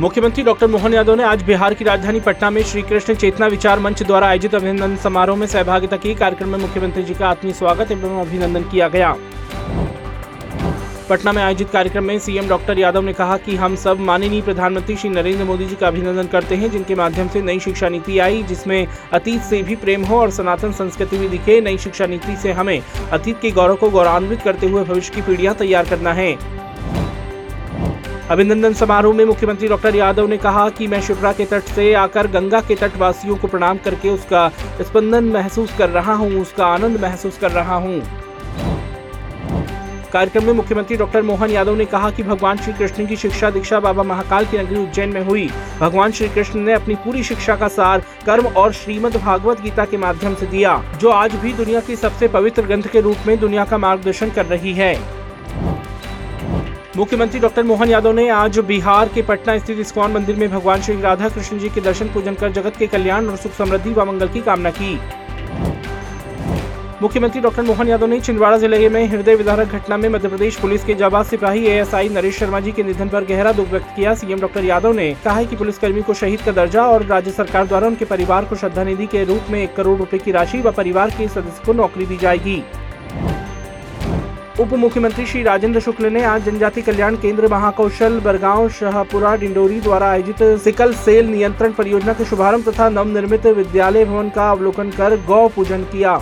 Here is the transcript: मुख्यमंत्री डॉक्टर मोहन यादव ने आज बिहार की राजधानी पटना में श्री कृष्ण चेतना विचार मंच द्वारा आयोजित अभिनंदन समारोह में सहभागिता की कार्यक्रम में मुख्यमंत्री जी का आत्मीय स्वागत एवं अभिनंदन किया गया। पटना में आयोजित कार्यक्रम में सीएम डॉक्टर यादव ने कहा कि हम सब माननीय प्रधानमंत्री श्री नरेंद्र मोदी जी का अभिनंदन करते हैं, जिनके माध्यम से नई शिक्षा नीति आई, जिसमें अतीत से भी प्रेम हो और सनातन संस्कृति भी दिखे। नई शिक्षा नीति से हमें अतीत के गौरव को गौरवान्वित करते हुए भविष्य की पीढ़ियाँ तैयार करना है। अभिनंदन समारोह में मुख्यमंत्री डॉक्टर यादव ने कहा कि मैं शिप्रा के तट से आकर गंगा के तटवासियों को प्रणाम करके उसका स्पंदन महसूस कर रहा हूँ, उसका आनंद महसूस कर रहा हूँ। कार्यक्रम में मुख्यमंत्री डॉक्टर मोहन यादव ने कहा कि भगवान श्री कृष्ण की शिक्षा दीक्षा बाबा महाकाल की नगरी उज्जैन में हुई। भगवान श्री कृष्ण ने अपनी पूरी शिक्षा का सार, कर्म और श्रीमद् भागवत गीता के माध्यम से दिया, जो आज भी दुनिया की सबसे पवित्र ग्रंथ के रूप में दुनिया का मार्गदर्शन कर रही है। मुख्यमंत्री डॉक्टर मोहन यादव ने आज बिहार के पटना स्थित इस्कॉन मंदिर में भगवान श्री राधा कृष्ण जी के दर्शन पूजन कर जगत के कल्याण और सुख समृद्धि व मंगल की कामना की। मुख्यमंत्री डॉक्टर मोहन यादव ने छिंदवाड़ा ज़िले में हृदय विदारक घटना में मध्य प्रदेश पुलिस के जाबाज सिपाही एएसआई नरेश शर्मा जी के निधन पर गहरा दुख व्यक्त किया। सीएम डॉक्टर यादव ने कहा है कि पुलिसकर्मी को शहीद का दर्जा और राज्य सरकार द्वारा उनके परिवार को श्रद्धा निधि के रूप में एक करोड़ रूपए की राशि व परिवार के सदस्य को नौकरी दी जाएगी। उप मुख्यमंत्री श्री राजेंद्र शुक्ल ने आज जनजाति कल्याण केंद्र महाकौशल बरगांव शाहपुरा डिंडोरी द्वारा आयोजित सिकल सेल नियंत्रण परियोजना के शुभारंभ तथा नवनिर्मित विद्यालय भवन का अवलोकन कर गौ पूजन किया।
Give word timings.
मुख्यमंत्री 0.00 0.42
डॉक्टर 0.44 0.66
मोहन 0.66 0.92
यादव 0.94 1.14
ने 1.14 1.22
आज 1.22 1.42
बिहार 1.42 1.74
की 1.74 1.84
राजधानी 1.84 2.20
पटना 2.20 2.48
में 2.50 2.62
श्री 2.62 2.82
कृष्ण 2.82 3.14
चेतना 3.14 3.46
विचार 3.46 3.78
मंच 3.78 4.02
द्वारा 4.02 4.26
आयोजित 4.26 4.54
अभिनंदन 4.54 4.94
समारोह 4.96 5.36
में 5.36 5.46
सहभागिता 5.46 5.96
की 5.96 6.14
कार्यक्रम 6.14 6.48
में 6.48 6.58
मुख्यमंत्री 6.58 7.02
जी 7.02 7.14
का 7.14 7.28
आत्मीय 7.28 7.52
स्वागत 7.52 7.90
एवं 7.92 8.20
अभिनंदन 8.20 8.62
किया 8.62 8.88
गया। 8.88 9.14
पटना 11.08 11.32
में 11.32 11.42
आयोजित 11.42 11.70
कार्यक्रम 11.70 12.04
में 12.04 12.18
सीएम 12.18 12.48
डॉक्टर 12.48 12.78
यादव 12.78 13.02
ने 13.02 13.12
कहा 13.12 13.36
कि 13.36 13.56
हम 13.56 13.76
सब 13.76 14.00
माननीय 14.00 14.42
प्रधानमंत्री 14.42 14.96
श्री 14.96 15.10
नरेंद्र 15.10 15.44
मोदी 15.44 15.64
जी 15.64 15.76
का 15.76 15.86
अभिनंदन 15.86 16.26
करते 16.26 16.54
हैं, 16.54 16.70
जिनके 16.70 16.94
माध्यम 16.94 17.28
से 17.28 17.42
नई 17.42 17.60
शिक्षा 17.60 17.88
नीति 17.88 18.18
आई, 18.18 18.42
जिसमें 18.42 18.86
अतीत 19.12 19.42
से 19.42 19.62
भी 19.62 19.76
प्रेम 19.76 20.04
हो 20.04 20.20
और 20.20 20.30
सनातन 20.30 20.72
संस्कृति 20.72 21.18
भी 21.18 21.28
दिखे। 21.28 21.60
नई 21.60 21.78
शिक्षा 21.78 22.06
नीति 22.06 22.36
से 22.36 22.52
हमें 22.52 22.80
अतीत 23.12 23.40
के 23.42 23.50
गौरव 23.50 23.76
को 23.76 23.90
गौरवान्वित 23.90 24.42
करते 24.42 24.66
हुए 24.66 24.84
भविष्य 24.84 25.14
की 25.14 25.22
पीढ़ियाँ 25.22 25.54
तैयार 25.54 25.88
करना 25.88 26.12
है। 26.12 26.32
अभिनंदन 28.30 28.72
समारोह 28.72 29.14
में 29.16 29.24
मुख्यमंत्री 29.24 29.68
डॉक्टर 29.68 29.94
यादव 29.96 30.26
ने 30.28 30.36
कहा 30.38 30.68
कि 30.70 30.86
मैं 30.86 31.00
शिप्रा 31.00 31.32
के 31.32 31.44
तट 31.44 31.62
से 31.66 31.92
आकर 31.94 32.26
गंगा 32.26 32.60
के 32.60 32.74
तटवासियों 32.76 33.36
को 33.36 33.48
प्रणाम 33.48 33.78
करके 33.84 34.08
उसका 34.08 34.48
स्पंदन 34.80 35.24
महसूस 35.26 35.72
कर 35.78 35.88
रहा 35.90 36.14
हूँ, 36.14 36.30
उसका 36.40 36.66
आनंद 36.66 37.00
महसूस 37.00 37.38
कर 37.38 37.50
रहा 37.50 37.76
हूँ। 37.76 38.00
कार्यक्रम 40.12 40.44
में 40.44 40.52
मुख्यमंत्री 40.52 40.96
डॉक्टर 40.96 41.22
मोहन 41.22 41.50
यादव 41.50 41.76
ने 41.76 41.84
कहा 41.86 42.10
कि 42.10 42.22
भगवान 42.22 42.58
श्री 42.58 42.72
कृष्ण 42.72 43.06
की 43.06 43.16
शिक्षा 43.16 43.50
दीक्षा 43.50 43.80
बाबा 43.80 44.02
महाकाल 44.04 44.46
की 44.46 44.58
नगरी 44.58 44.82
उज्जैन 44.82 45.08
में 45.08 45.24
हुई। 45.24 45.48
भगवान 45.80 46.12
श्री 46.12 46.28
कृष्ण 46.28 46.60
ने 46.60 46.72
अपनी 46.72 46.94
पूरी 46.96 47.22
शिक्षा 47.24 47.56
का 47.56 47.68
सार, 47.70 48.02
कर्म 48.26 48.46
और 48.46 48.72
श्रीमद् 48.74 49.16
भागवत 49.16 49.60
गीता 49.60 49.84
के 49.84 49.96
माध्यम 49.98 50.34
से 50.34 50.46
दिया, 50.46 50.82
जो 51.00 51.10
आज 51.10 51.34
भी 51.34 51.52
दुनिया 51.54 51.80
की 51.80 51.96
सबसे 51.96 52.28
पवित्र 52.28 52.62
ग्रंथ 52.62 52.92
के 52.92 53.00
रूप 53.00 53.26
में 53.26 53.38
दुनिया 53.40 53.64
का 53.64 53.78
मार्गदर्शन 53.78 54.30
कर 54.30 54.46
रही 54.46 54.74
है। 54.74 54.96
मुख्यमंत्री 56.98 57.40
डॉक्टर 57.40 57.62
मोहन 57.62 57.88
यादव 57.88 58.12
ने 58.12 58.28
आज 58.28 58.58
बिहार 58.68 59.08
के 59.08 59.22
पटना 59.22 59.56
स्थित 59.58 59.78
इस्कॉन 59.80 60.12
मंदिर 60.12 60.36
में 60.36 60.48
भगवान 60.50 60.80
श्री 60.82 61.00
राधा 61.00 61.28
कृष्ण 61.28 61.58
जी 61.58 61.68
के 61.68 61.80
दर्शन 61.80 62.08
पूजन 62.14 62.34
कर 62.34 62.52
जगत 62.52 62.76
के 62.76 62.86
कल्याण 62.86 63.26
और 63.26 63.36
सुख 63.36 63.52
समृद्धि 63.54 63.90
व 63.90 64.04
मंगल 64.04 64.28
की 64.28 64.40
कामना 64.40 64.70
की। 64.78 64.98
मुख्यमंत्री 67.02 67.40
डॉक्टर 67.40 67.62
मोहन 67.62 67.88
यादव 67.88 68.06
ने 68.06 68.20
छिंदवाड़ा 68.20 68.56
ज़िले 68.58 68.88
में 68.88 69.06
हृदय 69.06 69.34
विदारक 69.34 69.74
घटना 69.74 69.96
में 69.96 70.08
मध्य 70.08 70.28
प्रदेश 70.28 70.56
पुलिस 70.60 70.84
के 70.84 70.94
जाबाज 70.94 71.26
सिपाही 71.26 71.64
एएसआई 71.66 72.08
नरेश 72.08 72.38
शर्मा 72.38 72.60
जी 72.60 72.72
के 72.72 72.82
निधन 72.82 73.08
पर 73.08 73.24
गहरा 73.24 73.52
दुख 73.52 73.68
व्यक्त 73.68 73.94
किया। 73.96 74.14
सीएम 74.14 74.40
डॉक्टर 74.40 74.64
यादव 74.64 74.92
ने 74.92 75.10
कहा 75.24 75.34
है 75.34 75.46
कि 75.46 75.56
पुलिसकर्मी 75.56 76.02
को 76.02 76.14
शहीद 76.14 76.40
का 76.40 76.52
दर्जा 76.52 76.86
और 76.86 77.04
राज्य 77.06 77.30
सरकार 77.30 77.66
द्वारा 77.66 77.86
उनके 77.86 78.04
परिवार 78.06 78.44
को 78.44 78.56
श्रद्धा 78.56 78.84
निधि 78.84 79.06
के 79.06 79.24
रूप 79.24 79.50
में 79.50 79.62
एक 79.62 79.76
करोड़ 79.76 79.96
रूपए 79.98 80.18
की 80.18 80.32
राशि 80.32 80.60
व 80.60 80.72
परिवार 80.72 81.10
के 81.10 81.28
सदस्य 81.28 81.66
को 81.66 81.72
नौकरी 81.74 82.06
दी 82.06 82.16
जाएगी। 82.16 82.62
उप 84.60 84.72
मुख्यमंत्री 84.74 85.24
श्री 85.26 85.42
राजेंद्र 85.42 85.80
शुक्ल 85.80 86.06
ने 86.12 86.22
आज 86.24 86.44
जनजाति 86.44 86.82
कल्याण 86.82 87.16
केंद्र 87.16 87.48
महाकौशल 87.48 88.18
बरगांव 88.20 88.68
शाहपुरा 88.68 89.34
डिंडोरी 89.36 89.80
द्वारा 89.80 90.06
आयोजित 90.06 90.42
सिकल 90.64 90.92
सेल 90.96 91.26
नियंत्रण 91.26 91.72
परियोजना 91.72 92.12
के 92.12 92.24
शुभारंभ 92.24 92.68
तथा 92.68 92.88
नवनिर्मित 92.88 93.46
विद्यालय 93.56 94.04
भवन 94.04 94.30
का 94.30 94.50
अवलोकन 94.50 94.90
कर 94.90 95.16
गौ 95.26 95.46
पूजन 95.48 95.82
किया। 95.92 96.18